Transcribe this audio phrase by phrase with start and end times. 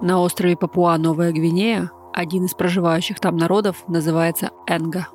[0.00, 5.08] На острове Папуа-Новая Гвинея один из проживающих там народов называется Энга.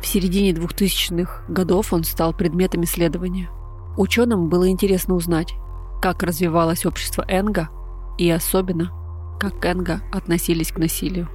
[0.00, 3.50] В середине 2000-х годов он стал предметом исследования.
[3.96, 5.54] Ученым было интересно узнать,
[6.00, 7.68] как развивалось общество Энга
[8.16, 8.92] и особенно,
[9.40, 11.28] как Энга относились к насилию.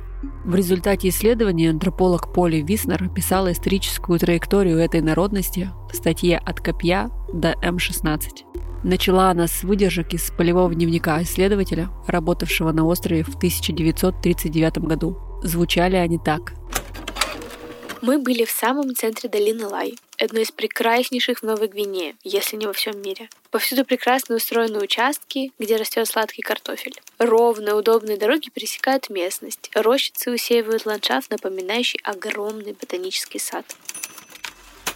[0.46, 7.10] В результате исследования антрополог Поли Виснер описала историческую траекторию этой народности в статье «От копья
[7.34, 8.46] до М-16».
[8.86, 15.18] Начала она с выдержек из полевого дневника исследователя, работавшего на острове в 1939 году.
[15.42, 16.54] Звучали они так.
[18.04, 22.68] Мы были в самом центре долины Лай, одной из прекраснейших в Новой Гвинее, если не
[22.68, 23.28] во всем мире.
[23.50, 27.02] Повсюду прекрасно устроены участки, где растет сладкий картофель.
[27.18, 29.72] Ровные, удобные дороги пересекают местность.
[29.74, 33.66] Рощицы усеивают ландшафт, напоминающий огромный ботанический сад.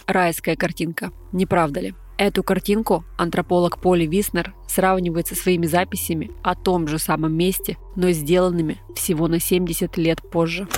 [0.06, 1.94] Райская картинка, не правда ли?
[2.20, 8.10] Эту картинку антрополог Поли Виснер сравнивает со своими записями о том же самом месте, но
[8.10, 10.68] сделанными всего на 70 лет позже.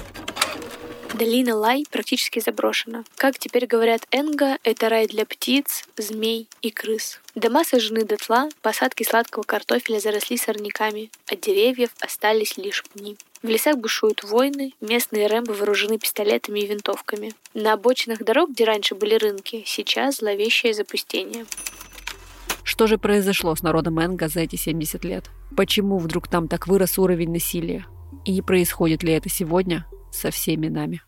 [1.15, 3.03] Долина Лай практически заброшена.
[3.17, 7.21] Как теперь говорят Энга, это рай для птиц, змей и крыс.
[7.35, 13.17] Дома сожжены дотла, посадки сладкого картофеля заросли сорняками, от деревьев остались лишь пни.
[13.43, 17.33] В лесах бушуют войны, местные рэмбо вооружены пистолетами и винтовками.
[17.55, 21.45] На обочинах дорог, где раньше были рынки, сейчас зловещее запустение.
[22.63, 25.25] Что же произошло с народом Энга за эти 70 лет?
[25.57, 27.85] Почему вдруг там так вырос уровень насилия?
[28.25, 31.03] И не происходит ли это сегодня со всеми нами?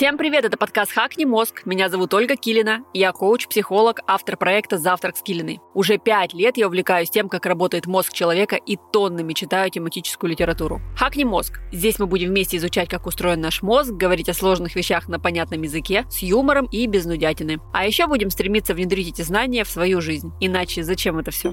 [0.00, 1.66] Всем привет, это подкаст «Хакни мозг».
[1.66, 2.86] Меня зовут Ольга Килина.
[2.94, 5.60] Я коуч-психолог, автор проекта «Завтрак с Килиной».
[5.74, 10.80] Уже пять лет я увлекаюсь тем, как работает мозг человека и тоннами читаю тематическую литературу.
[10.96, 11.60] «Хакни мозг».
[11.70, 15.60] Здесь мы будем вместе изучать, как устроен наш мозг, говорить о сложных вещах на понятном
[15.60, 17.60] языке, с юмором и без нудятины.
[17.74, 20.32] А еще будем стремиться внедрить эти знания в свою жизнь.
[20.40, 21.52] Иначе зачем это все?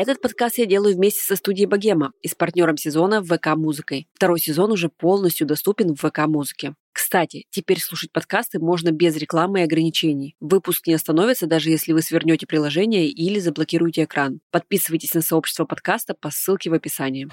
[0.00, 4.06] Этот подкаст я делаю вместе со студией Богема и с партнером сезона ВК Музыкой.
[4.14, 6.76] Второй сезон уже полностью доступен в ВК Музыке.
[6.92, 10.36] Кстати, теперь слушать подкасты можно без рекламы и ограничений.
[10.38, 14.38] Выпуск не остановится, даже если вы свернете приложение или заблокируете экран.
[14.52, 17.26] Подписывайтесь на сообщество подкаста по ссылке в описании.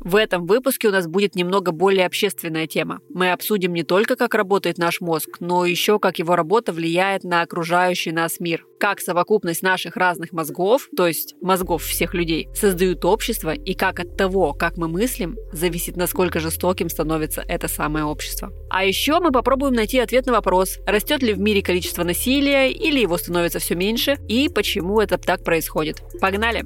[0.00, 3.00] В этом выпуске у нас будет немного более общественная тема.
[3.08, 7.42] Мы обсудим не только, как работает наш мозг, но еще как его работа влияет на
[7.42, 8.64] окружающий нас мир.
[8.78, 14.16] Как совокупность наших разных мозгов, то есть мозгов всех людей, создают общество и как от
[14.16, 18.52] того, как мы мыслим, зависит, насколько жестоким становится это самое общество.
[18.70, 23.00] А еще мы попробуем найти ответ на вопрос, растет ли в мире количество насилия или
[23.00, 26.02] его становится все меньше и почему это так происходит.
[26.20, 26.64] Погнали!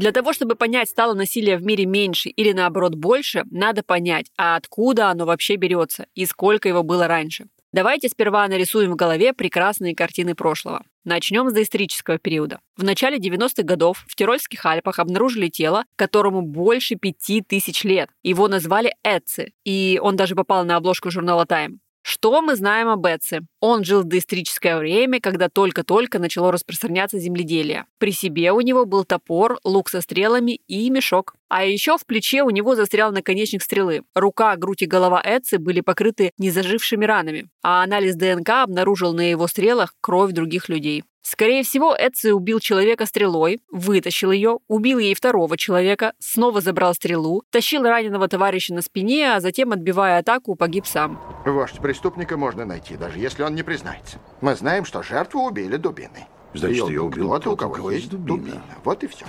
[0.00, 4.56] Для того, чтобы понять, стало насилие в мире меньше или наоборот больше, надо понять, а
[4.56, 7.48] откуда оно вообще берется и сколько его было раньше.
[7.74, 10.86] Давайте сперва нарисуем в голове прекрасные картины прошлого.
[11.04, 12.60] Начнем с доисторического периода.
[12.78, 18.08] В начале 90-х годов в Тирольских Альпах обнаружили тело, которому больше пяти тысяч лет.
[18.22, 21.76] Его назвали Эци, и он даже попал на обложку журнала Time.
[22.02, 23.40] Что мы знаем об Эци?
[23.60, 27.86] Он жил в доисторическое время, когда только-только начало распространяться земледелие.
[27.98, 31.34] При себе у него был топор, лук со стрелами и мешок.
[31.50, 34.02] А еще в плече у него застрял наконечник стрелы.
[34.14, 39.48] Рука, грудь и голова Эци были покрыты незажившими ранами, а анализ ДНК обнаружил на его
[39.48, 41.02] стрелах кровь других людей.
[41.22, 47.42] Скорее всего, Эци убил человека стрелой, вытащил ее, убил ей второго человека, снова забрал стрелу,
[47.50, 51.20] тащил раненого товарища на спине, а затем, отбивая атаку, погиб сам.
[51.44, 54.18] Вождь преступника можно найти, даже если он не признается.
[54.40, 56.26] Мы знаем, что жертву убили дубиной.
[56.54, 58.62] Значит, ее убил кто-то, у кого есть дубина.
[58.84, 59.26] Вот и все.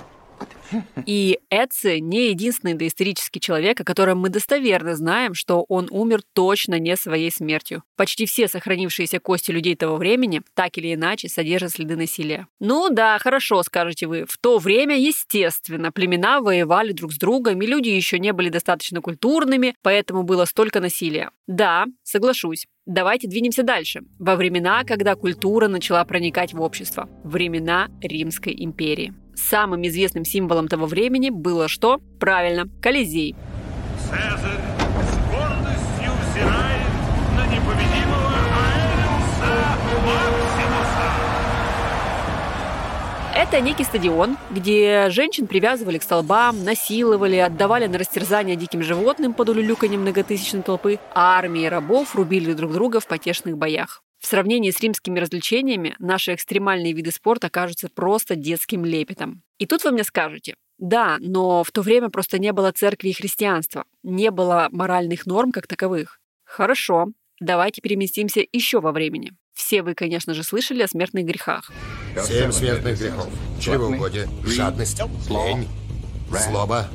[1.06, 6.78] И Эци не единственный доисторический человек, о котором мы достоверно знаем, что он умер точно
[6.78, 7.82] не своей смертью.
[7.96, 12.46] Почти все сохранившиеся кости людей того времени так или иначе содержат следы насилия.
[12.60, 14.24] Ну да, хорошо, скажете вы.
[14.28, 19.00] В то время, естественно, племена воевали друг с другом, и люди еще не были достаточно
[19.00, 21.30] культурными, поэтому было столько насилия.
[21.46, 22.66] Да, соглашусь.
[22.86, 24.02] Давайте двинемся дальше.
[24.18, 27.08] Во времена, когда культура начала проникать в общество.
[27.22, 29.14] Времена Римской империи.
[29.34, 32.00] Самым известным символом того времени было что?
[32.20, 33.34] Правильно, Колизей.
[33.98, 34.60] Цезарь
[35.02, 36.86] с гордостью взирает
[37.36, 39.72] на непобедимого Аэриуса
[40.06, 41.32] Максимуса.
[43.34, 49.48] Это некий стадион, где женщин привязывали к столбам, насиловали, отдавали на растерзание диким животным под
[49.48, 54.02] улюлюканьем многотысячной толпы, а армии рабов рубили друг друга в потешных боях.
[54.22, 59.42] В сравнении с римскими развлечениями наши экстремальные виды спорта кажутся просто детским лепетом.
[59.58, 63.12] И тут вы мне скажете, Да, но в то время просто не было церкви и
[63.12, 66.20] христианства, не было моральных норм как таковых.
[66.44, 67.08] Хорошо,
[67.40, 69.32] давайте переместимся еще во времени.
[69.54, 71.72] Все вы, конечно же, слышали о смертных грехах.
[72.24, 73.28] Семь смертных грехов.
[73.60, 75.68] Чревоугодие, жадность, лень,
[76.30, 76.88] злоба,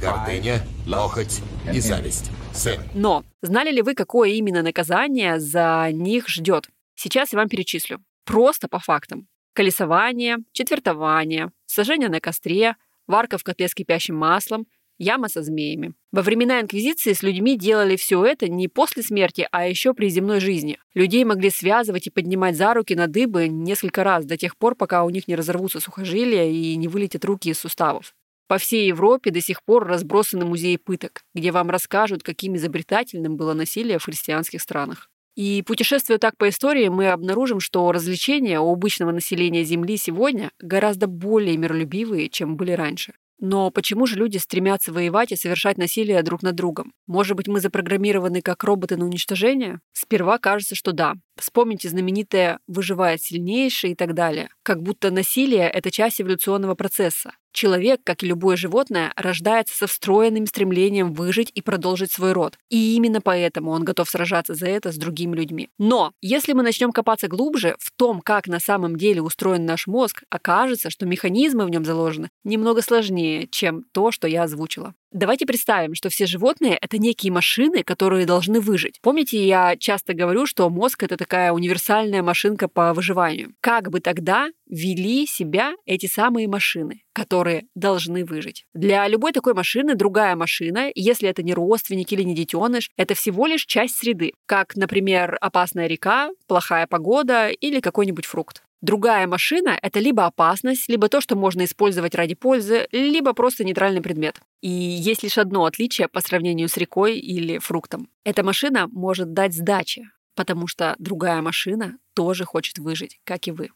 [0.00, 1.40] гордыня, лохоть
[1.72, 2.30] и зависть.
[2.54, 2.80] Семь.
[2.94, 6.68] Но знали ли вы, какое именно наказание за них ждет?
[6.94, 8.02] Сейчас я вам перечислю.
[8.24, 9.28] Просто по фактам.
[9.52, 12.76] Колесование, четвертование, сожжение на костре,
[13.06, 14.66] варка в котле с кипящим маслом,
[14.98, 15.94] яма со змеями.
[16.12, 20.40] Во времена Инквизиции с людьми делали все это не после смерти, а еще при земной
[20.40, 20.78] жизни.
[20.94, 25.04] Людей могли связывать и поднимать за руки на дыбы несколько раз до тех пор, пока
[25.04, 28.14] у них не разорвутся сухожилия и не вылетят руки из суставов.
[28.46, 33.54] По всей Европе до сих пор разбросаны музеи пыток, где вам расскажут, каким изобретательным было
[33.54, 35.08] насилие в христианских странах.
[35.34, 41.06] И путешествуя так по истории, мы обнаружим, что развлечения у обычного населения Земли сегодня гораздо
[41.06, 43.14] более миролюбивые, чем были раньше.
[43.40, 46.92] Но почему же люди стремятся воевать и совершать насилие друг над другом?
[47.06, 49.80] Может быть, мы запрограммированы как роботы на уничтожение?
[49.92, 51.14] Сперва кажется, что да.
[51.36, 54.50] Вспомните знаменитое «выживает сильнейший» и так далее.
[54.62, 57.32] Как будто насилие— это часть эволюционного процесса.
[57.54, 62.58] Человек, как и любое животное, рождается со встроенным стремлением выжить и продолжить свой род.
[62.68, 65.70] И именно поэтому он готов сражаться за это с другими людьми.
[65.78, 70.24] Но если мы начнем копаться глубже в том, как на самом деле устроен наш мозг,
[70.30, 74.94] окажется, что механизмы в нем заложены немного сложнее, чем то, что я озвучила.
[75.14, 78.98] Давайте представим, что все животные— это некие машины, которые должны выжить.
[79.00, 83.54] Помните, я часто говорю, что мозг— это такая универсальная машинка по выживанию.
[83.60, 88.64] Как бы тогда вели себя эти самые машины, которые должны выжить?
[88.74, 93.46] Для любой такой машины другая машина, если это не родственник или не детеныш, это всего
[93.46, 98.64] лишь часть среды, как, например, опасная река, плохая погода или какой-нибудь фрукт.
[98.84, 104.02] Другая машина— это либо опасность, либо то, что можно использовать ради пользы, либо просто нейтральный
[104.02, 104.42] предмет.
[104.60, 108.10] И есть лишь одно отличие по сравнению с рекой или фруктом.
[108.24, 113.70] Эта машина может дать сдачи, потому что другая машина тоже хочет выжить, как и вы.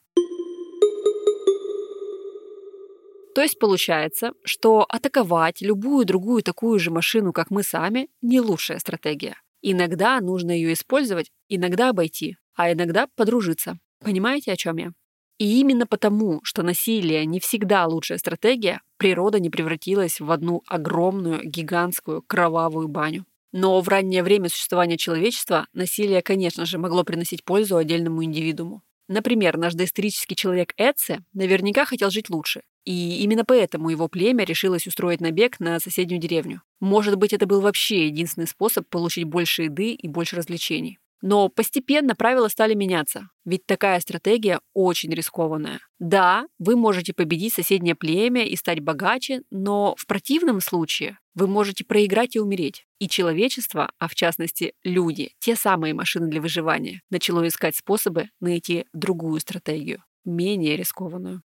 [3.34, 8.78] То есть получается, что атаковать любую другую такую же машину, как мы сами, не лучшая
[8.78, 9.36] стратегия.
[9.62, 13.78] Иногда нужно ее использовать, иногда обойти, а иногда подружиться.
[14.00, 14.92] Понимаете, о чем я?
[15.38, 21.44] И именно потому, что насилие не всегда лучшая стратегия, природа не превратилась в одну огромную,
[21.44, 23.24] гигантскую, кровавую баню.
[23.52, 28.82] Но в раннее время существования человечества насилие, конечно же, могло приносить пользу отдельному индивидууму.
[29.08, 34.86] Например, наш доисторический человек Эдсе наверняка хотел жить лучше, и именно поэтому его племя решилось
[34.86, 36.62] устроить набег на соседнюю деревню.
[36.80, 40.98] Может быть, это был вообще единственный способ получить больше еды и больше развлечений.
[41.20, 45.80] Но постепенно правила стали меняться, ведь такая стратегия очень рискованная.
[45.98, 51.84] Да, вы можете победить соседнее племя и стать богаче, но в противном случае вы можете
[51.84, 52.84] проиграть и умереть.
[52.98, 58.86] И человечество, а в частности люди, те самые машины для выживания, начало искать способы найти
[58.92, 61.42] другую стратегию, менее рискованную.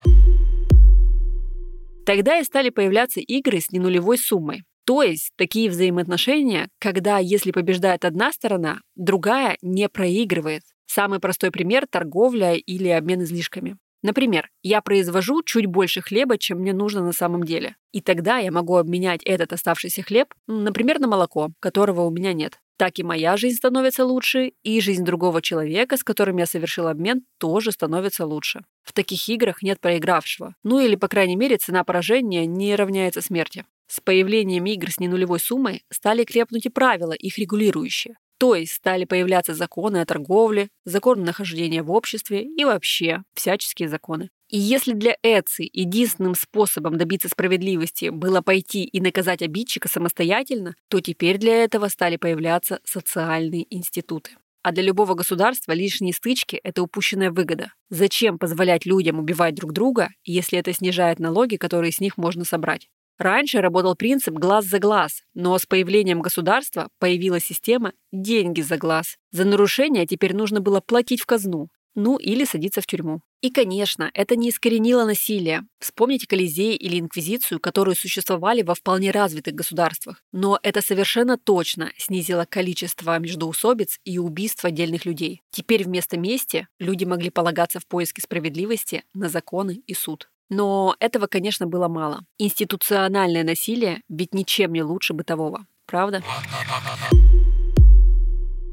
[2.05, 4.63] Тогда и стали появляться игры с ненулевой суммой.
[4.89, 10.63] То есть такие взаимоотношения, когда если побеждает одна сторона, другая не проигрывает.
[10.87, 13.77] Самый простой пример– торговля или обмен излишками.
[14.01, 17.75] Например, я произвожу чуть больше хлеба, чем мне нужно на самом деле.
[17.91, 22.59] И тогда я могу обменять этот оставшийся хлеб, например, на молоко, которого у меня нет.
[22.75, 27.21] Так и моя жизнь становится лучше, и жизнь другого человека, с которым я совершил обмен,
[27.37, 28.61] тоже становится лучше.
[28.81, 30.55] В таких играх нет проигравшего.
[30.63, 33.65] Ну или, по крайней мере, цена поражения не равняется смерти.
[33.91, 38.17] С появлением игр с ненулевой суммой стали крепнуть и правила, их регулирующие.
[38.37, 44.29] То есть стали появляться законы о торговле, законы нахождения в обществе и вообще всяческие законы.
[44.47, 51.01] И если для Эци единственным способом добиться справедливости было пойти и наказать обидчика самостоятельно, то
[51.01, 54.31] теперь для этого стали появляться социальные институты.
[54.61, 57.73] А для любого государства лишние стычки– это упущенная выгода.
[57.89, 62.87] Зачем позволять людям убивать друг друга, если это снижает налоги, которые с них можно собрать?
[63.19, 69.17] Раньше работал принцип «глаз за глаз», но с появлением государства появилась система «деньги за глаз».
[69.31, 73.19] За нарушение теперь нужно было платить в казну, ну или садиться в тюрьму.
[73.41, 75.63] И, конечно, это не искоренило насилие.
[75.79, 80.23] Вспомните Колизей или Инквизицию, которые существовали во вполне развитых государствах.
[80.31, 85.41] Но это совершенно точно снизило количество междоусобиц и убийств отдельных людей.
[85.51, 90.29] Теперь вместо мести люди могли полагаться в поиске справедливости на законы и суд.
[90.49, 92.21] Но этого, конечно, было мало.
[92.37, 96.23] Институциональное насилие ведь ничем не лучше бытового, правда?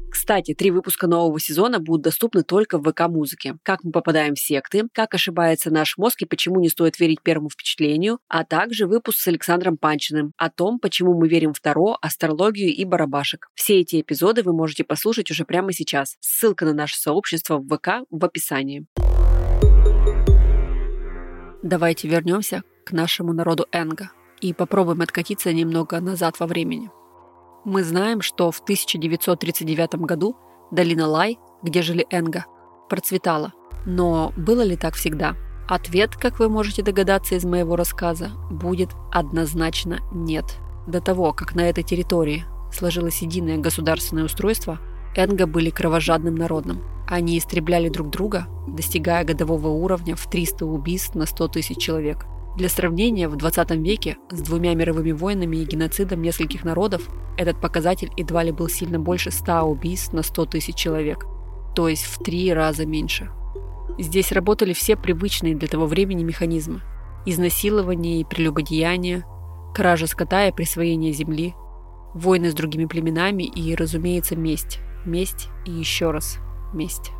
[0.09, 3.55] Кстати, три выпуска нового сезона будут доступны только в ВК-музыке.
[3.63, 7.49] Как мы попадаем в секты, как ошибается наш мозг и почему не стоит верить первому
[7.49, 12.73] впечатлению, а также выпуск с Александром Панчиным о том, почему мы верим в Таро, астрологию
[12.73, 13.47] и барабашек.
[13.53, 16.17] Все эти эпизоды вы можете послушать уже прямо сейчас.
[16.19, 18.85] Ссылка на наше сообщество в ВК в описании.
[21.67, 26.89] Давайте вернемся к нашему народу Энга и попробуем откатиться немного назад во времени.
[27.65, 30.37] Мы знаем, что в 1939 году
[30.71, 32.45] долина Лай, где жили Энга,
[32.87, 33.51] процветала.
[33.85, 35.35] Но было ли так всегда?
[35.67, 40.45] Ответ, как вы можете догадаться из моего рассказа, будет однозначно нет.
[40.87, 44.79] До того, как на этой территории сложилось единое государственное устройство,
[45.17, 46.81] Энга были кровожадным народом.
[47.07, 52.25] Они истребляли друг друга, достигая годового уровня в 300 убийств на 100 тысяч человек.
[52.57, 58.11] Для сравнения, в 20 веке с двумя мировыми войнами и геноцидом нескольких народов этот показатель
[58.17, 61.25] едва ли был сильно больше 100 убийств на 100 тысяч человек,
[61.75, 63.29] то есть в три раза меньше.
[63.97, 66.81] Здесь работали все привычные для того времени механизмы.
[67.25, 69.23] Изнасилование и прелюбодеяние,
[69.73, 71.55] кража скота и присвоение земли,
[72.13, 74.79] войны с другими племенами и, разумеется, месть.
[75.05, 76.39] Месть и еще раз
[76.73, 77.11] месть.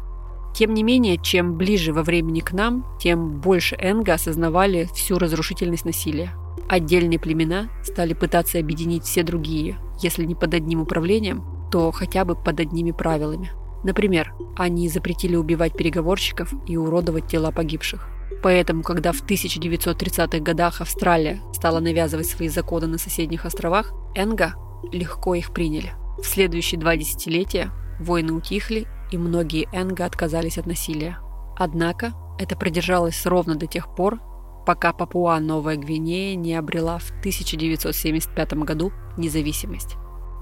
[0.54, 5.86] Тем не менее, чем ближе во времени к нам, тем больше Энга осознавали всю разрушительность
[5.86, 6.34] насилия.
[6.68, 12.36] Отдельные племена стали пытаться объединить все другие, если не под одним управлением, то хотя бы
[12.36, 13.51] под одними правилами.
[13.84, 18.08] Например, они запретили убивать переговорщиков и уродовать тела погибших.
[18.44, 24.56] Поэтому, когда в 1930-х годах Австралия стала навязывать свои законы на соседних островах, Энга
[24.92, 25.94] легко их приняли.
[26.18, 31.20] В следующие два десятилетия войны утихли, и многие Энга отказались от насилия.
[31.58, 34.20] Однако это продержалось ровно до тех пор,
[34.66, 39.96] пока Папуа Новая Гвинея не обрела в 1975 году независимость.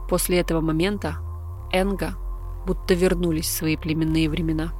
[0.09, 1.17] После этого момента
[1.71, 2.15] Энга
[2.65, 4.73] будто вернулись в свои племенные времена.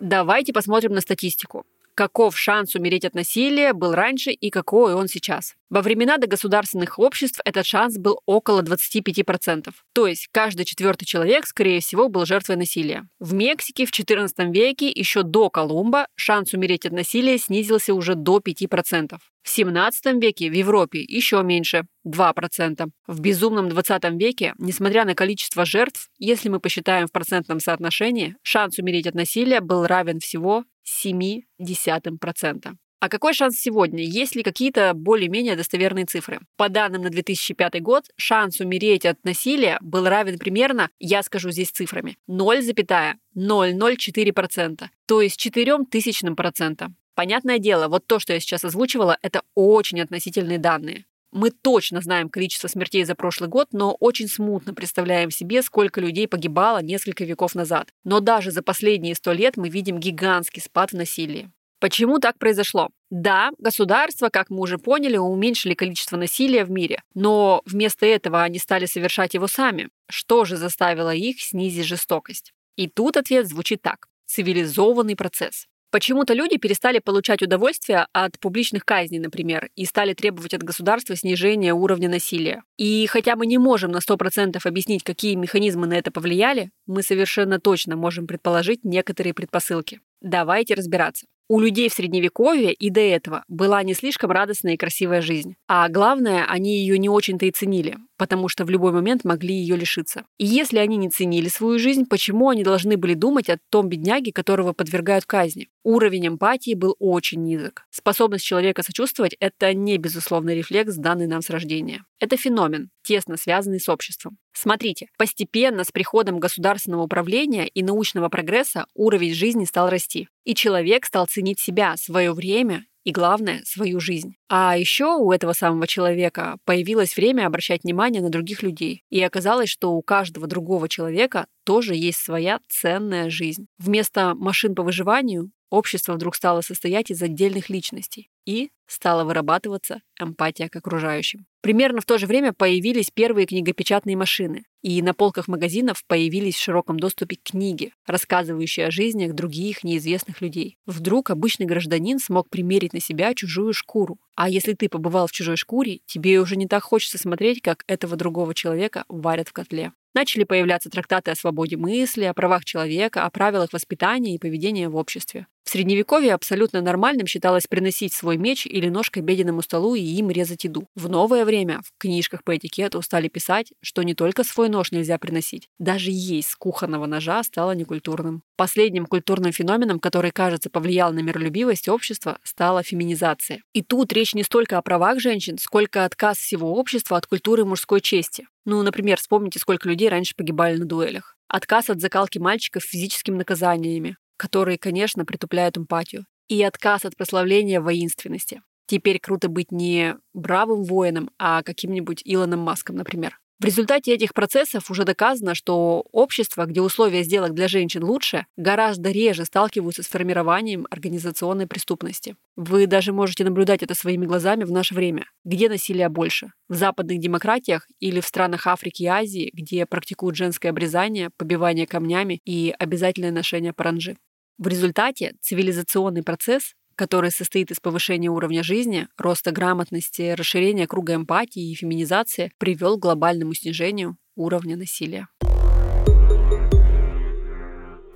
[0.00, 1.64] Давайте посмотрим на статистику
[1.96, 5.56] каков шанс умереть от насилия был раньше и какой он сейчас.
[5.70, 9.70] Во времена догосударственных обществ этот шанс был около 25%.
[9.92, 13.08] То есть каждый четвертый человек, скорее всего, был жертвой насилия.
[13.18, 18.38] В Мексике в XIV веке, еще до Колумба, шанс умереть от насилия снизился уже до
[18.38, 19.18] 5%.
[19.46, 22.88] В 17 веке в Европе еще меньше– 2%.
[23.06, 28.80] В безумном 20 веке, несмотря на количество жертв, если мы посчитаем в процентном соотношении, шанс
[28.80, 30.64] умереть от насилия был равен всего
[31.04, 32.74] 0,7%.
[32.98, 34.02] А какой шанс сегодня?
[34.02, 36.40] Есть ли какие-то более-менее достоверные цифры?
[36.56, 41.70] По данным на 2005 год, шанс умереть от насилия был равен примерно, я скажу здесь
[41.70, 46.92] цифрами, 0,004%, то есть 4 тысячным процента.
[47.16, 51.06] Понятное дело, вот то, что я сейчас озвучивала, это очень относительные данные.
[51.32, 56.28] Мы точно знаем количество смертей за прошлый год, но очень смутно представляем себе, сколько людей
[56.28, 57.88] погибало несколько веков назад.
[58.04, 61.50] Но даже за последние сто лет мы видим гигантский спад в насилии.
[61.80, 62.90] Почему так произошло?
[63.10, 68.58] Да, государства, как мы уже поняли, уменьшили количество насилия в мире, но вместо этого они
[68.58, 69.88] стали совершать его сами.
[70.10, 72.52] Что же заставило их снизить жестокость?
[72.76, 74.08] И тут ответ звучит так.
[74.26, 75.66] Цивилизованный процесс.
[75.90, 81.72] Почему-то люди перестали получать удовольствие от публичных казней, например, и стали требовать от государства снижения
[81.72, 82.62] уровня насилия.
[82.76, 87.60] И хотя мы не можем на 100% объяснить, какие механизмы на это повлияли, мы совершенно
[87.60, 90.00] точно можем предположить некоторые предпосылки.
[90.20, 91.26] Давайте разбираться.
[91.48, 95.54] У людей в Средневековье и до этого была не слишком радостная и красивая жизнь.
[95.68, 99.76] А главное, они ее не очень-то и ценили, потому что в любой момент могли ее
[99.76, 100.24] лишиться.
[100.38, 104.32] И если они не ценили свою жизнь, почему они должны были думать о том бедняге,
[104.32, 105.68] которого подвергают казни?
[105.84, 107.86] Уровень эмпатии был очень низок.
[107.90, 112.04] Способность человека сочувствовать– это не безусловный рефлекс, данный нам с рождения.
[112.18, 114.36] Это феномен, тесно связанный с обществом.
[114.52, 120.28] Смотрите, постепенно с приходом государственного управления и научного прогресса уровень жизни стал расти.
[120.44, 124.34] И человек стал ценить себя, свое время и, главное, свою жизнь.
[124.48, 129.04] А еще у этого самого человека появилось время обращать внимание на других людей.
[129.08, 133.68] И оказалось, что у каждого другого человека тоже есть своя ценная жизнь.
[133.78, 140.68] Вместо машин по выживанию общество вдруг стало состоять из отдельных личностей и стала вырабатываться эмпатия
[140.68, 141.46] к окружающим.
[141.60, 146.62] Примерно в то же время появились первые книгопечатные машины, и на полках магазинов появились в
[146.62, 150.76] широком доступе книги, рассказывающие о жизнях других неизвестных людей.
[150.86, 154.18] Вдруг обычный гражданин смог примерить на себя чужую шкуру.
[154.36, 158.14] А если ты побывал в чужой шкуре, тебе уже не так хочется смотреть, как этого
[158.14, 159.92] другого человека варят в котле.
[160.14, 164.96] Начали появляться трактаты о свободе мысли, о правах человека, о правилах воспитания и поведения в
[164.96, 165.48] обществе.
[165.66, 170.30] В средневековье абсолютно нормальным считалось приносить свой меч или нож к обеденному столу и им
[170.30, 170.86] резать еду.
[170.94, 175.18] В новое время в книжках по этикету стали писать, что не только свой нож нельзя
[175.18, 178.44] приносить, даже есть с кухонного ножа стало некультурным.
[178.56, 183.60] Последним культурным феноменом, который, кажется, повлиял на миролюбивость общества, стала феминизация.
[183.72, 188.00] И тут речь не столько о правах женщин, сколько отказ всего общества от культуры мужской
[188.00, 188.46] чести.
[188.66, 191.36] Ну, например, вспомните, сколько людей раньше погибали на дуэлях.
[191.48, 198.62] Отказ от закалки мальчиков физическими наказаниями, которые, конечно, притупляют эмпатию, и отказ от прославления воинственности.
[198.86, 203.38] Теперь круто быть не бравым воином, а каким-нибудь Илоном Маском, например.
[203.58, 209.10] В результате этих процессов уже доказано, что общества, где условия сделок для женщин лучше, гораздо
[209.10, 212.36] реже сталкиваются с формированием организационной преступности.
[212.54, 215.24] Вы даже можете наблюдать это своими глазами в наше время.
[215.44, 216.52] Где насилия больше?
[216.68, 222.42] В западных демократиях или в странах Африки и Азии, где практикуют женское обрезание, побивание камнями
[222.44, 224.18] и обязательное ношение паранджи?
[224.58, 231.70] В результате цивилизационный процесс который состоит из повышения уровня жизни, роста грамотности, расширения круга эмпатии
[231.70, 235.28] и феминизации, привел к глобальному снижению уровня насилия.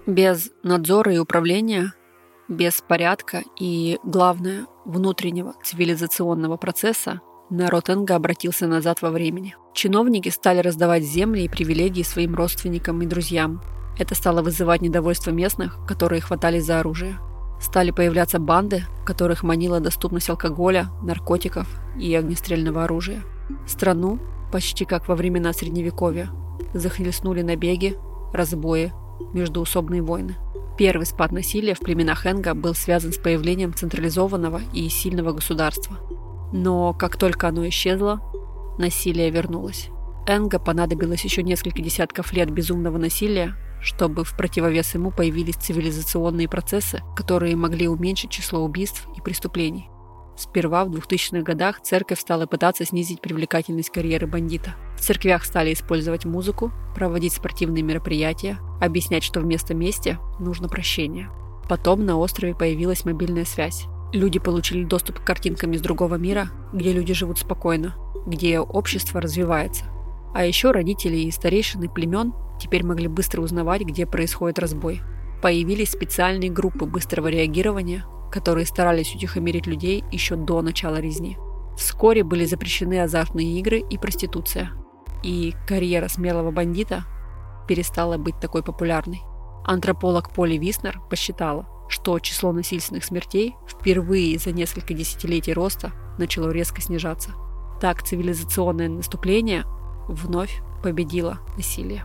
[0.07, 1.93] Без надзора и управления,
[2.49, 7.21] без порядка и, главное, внутреннего цивилизационного процесса
[7.51, 9.57] народ Энга обратился назад во времени.
[9.75, 13.61] Чиновники стали раздавать земли и привилегии своим родственникам и друзьям,
[14.01, 17.19] это стало вызывать недовольство местных, которые хватались за оружие.
[17.61, 23.23] Стали появляться банды, которых манила доступность алкоголя, наркотиков и огнестрельного оружия.
[23.67, 24.19] Страну,
[24.51, 26.31] почти как во времена Средневековья,
[26.73, 27.99] захлестнули набеги,
[28.33, 28.93] разбои,
[29.35, 30.37] междуусобные войны.
[30.79, 35.99] Первый спад насилия в племенах Энга был связан с появлением централизованного и сильного государства.
[36.53, 38.21] Но как только оно исчезло,
[38.79, 39.91] насилие вернулось.
[40.27, 47.03] Энга понадобилось еще несколько десятков лет безумного насилия, чтобы в противовес ему появились цивилизационные процессы,
[47.17, 49.89] которые могли уменьшить число убийств и преступлений.
[50.37, 54.75] Сперва в 2000-х годах церковь стала пытаться снизить привлекательность карьеры бандита.
[54.97, 61.31] В церквях стали использовать музыку, проводить спортивные мероприятия, объяснять, что вместо мести нужно прощение.
[61.69, 63.85] Потом на острове появилась мобильная связь.
[64.13, 67.95] Люди получили доступ к картинкам из другого мира, где люди живут спокойно,
[68.27, 69.85] где общество развивается.
[70.33, 75.01] А еще родители и старейшины племен теперь могли быстро узнавать, где происходит разбой.
[75.43, 81.37] Появились специальные группы быстрого реагирования, которые старались утихомирить людей еще до начала резни.
[81.77, 84.71] Вскоре были запрещены азартные игры и проституция.
[85.23, 87.05] И карьера смелого бандита
[87.67, 89.23] перестала быть такой популярной.
[89.65, 96.81] Антрополог Поли Виснер посчитала, что число насильственных смертей впервые за несколько десятилетий роста начало резко
[96.81, 97.33] снижаться.
[97.81, 99.65] Так цивилизационное наступление
[100.11, 102.05] вновь победило насилие.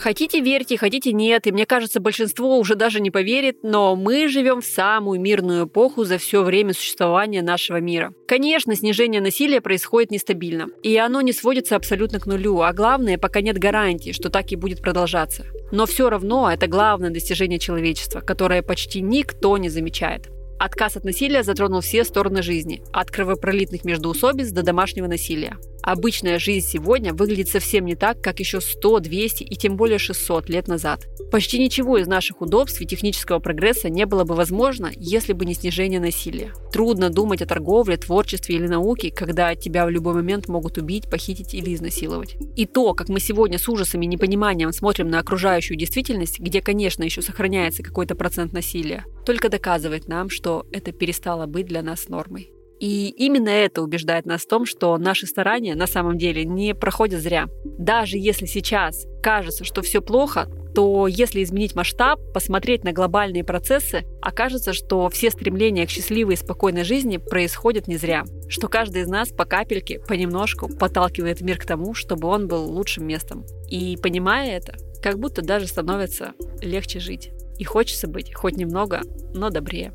[0.00, 4.62] Хотите верьте, хотите нет, и мне кажется, большинство уже даже не поверит, но мы живем
[4.62, 8.14] в самую мирную эпоху за все время существования нашего мира.
[8.26, 13.42] Конечно, снижение насилия происходит нестабильно, и оно не сводится абсолютно к нулю, а главное, пока
[13.42, 15.44] нет гарантии, что так и будет продолжаться.
[15.70, 20.30] Но все равно это главное достижение человечества, которое почти никто не замечает.
[20.60, 25.56] Отказ от насилия затронул все стороны жизни, от кровопролитных междоусобиц до домашнего насилия.
[25.82, 30.50] Обычная жизнь сегодня выглядит совсем не так, как еще 100, 200 и тем более 600
[30.50, 31.06] лет назад.
[31.32, 35.54] Почти ничего из наших удобств и технического прогресса не было бы возможно, если бы не
[35.54, 36.52] снижение насилия.
[36.72, 41.54] Трудно думать о торговле, творчестве или науке, когда тебя в любой момент могут убить, похитить
[41.54, 42.36] или изнасиловать.
[42.56, 47.02] И то, как мы сегодня с ужасом и непониманием смотрим на окружающую действительность, где, конечно,
[47.02, 52.52] еще сохраняется какой-то процент насилия, только доказывает нам, что это перестало быть для нас нормой.
[52.80, 57.20] И именно это убеждает нас в том, что наши старания на самом деле не проходят
[57.20, 57.46] зря.
[57.64, 64.04] Даже если сейчас кажется, что все плохо, то если изменить масштаб, посмотреть на глобальные процессы,
[64.22, 68.24] окажется, что все стремления к счастливой и спокойной жизни происходят не зря.
[68.48, 73.06] Что каждый из нас по капельке, понемножку подталкивает мир к тому, чтобы он был лучшим
[73.06, 73.44] местом.
[73.68, 77.30] И понимая это, как будто даже становится легче жить.
[77.60, 79.02] И хочется быть хоть немного,
[79.34, 79.92] но добрее.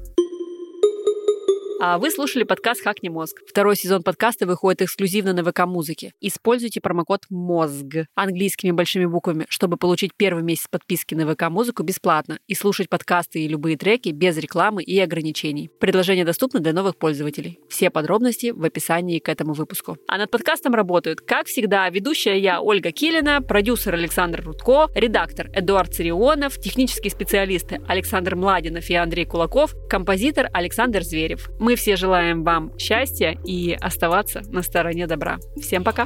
[1.81, 3.41] А вы слушали подкаст «Хакни мозг».
[3.45, 6.13] Второй сезон подкаста выходит эксклюзивно на ВК Музыке.
[6.21, 12.39] Используйте промокод МОЗГ английскими большими буквами, чтобы получить первый месяц подписки на ВК Музыку бесплатно
[12.47, 15.69] и слушать подкасты и любые треки без рекламы и ограничений.
[15.79, 17.59] Предложение доступно для новых пользователей.
[17.69, 19.97] Все подробности в описании к этому выпуску.
[20.07, 25.93] А над подкастом работают, как всегда, ведущая я Ольга Килина, продюсер Александр Рудко, редактор Эдуард
[25.93, 31.49] Царионов, технические специалисты Александр Младинов и Андрей Кулаков, композитор Александр Зверев.
[31.65, 35.39] Мы все желаем вам счастья и оставаться на стороне добра.
[35.59, 36.05] Всем пока!